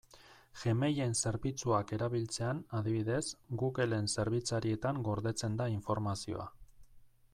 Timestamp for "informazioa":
5.79-6.53